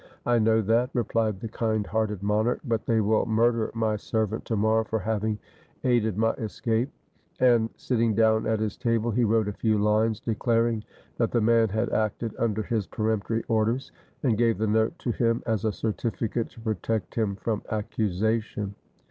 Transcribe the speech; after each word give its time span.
"I 0.25 0.39
know 0.39 0.61
that," 0.63 0.89
replied 0.95 1.41
the 1.41 1.47
kind 1.47 1.85
hearted 1.85 2.23
monarch; 2.23 2.61
"but 2.65 2.87
they 2.87 3.01
will 3.01 3.27
murder 3.27 3.69
my 3.75 3.97
serv 3.97 4.33
ant 4.33 4.45
to 4.45 4.55
morrow 4.55 4.83
for 4.83 4.97
having 4.97 5.37
aided 5.83 6.17
my 6.17 6.31
escape"; 6.39 6.89
and, 7.39 7.69
sit 7.75 7.97
ting 7.97 8.15
down 8.15 8.47
at 8.47 8.59
his 8.59 8.77
table, 8.77 9.11
he 9.11 9.23
wrote 9.23 9.47
a 9.47 9.53
few 9.53 9.77
lines 9.77 10.19
declaring 10.19 10.83
that 11.17 11.29
the 11.29 11.39
man 11.39 11.69
had 11.69 11.91
acted 11.91 12.35
under 12.39 12.63
his 12.63 12.87
peremptory 12.87 13.43
orders, 13.47 13.91
and 14.23 14.39
gave 14.39 14.57
the 14.57 14.65
note 14.65 14.97
to 14.97 15.11
him 15.11 15.43
as 15.45 15.65
a 15.65 15.71
certificate 15.71 16.49
to 16.49 16.61
protect 16.61 17.13
him 17.13 17.35
from 17.35 17.61
accusation. 17.69 18.73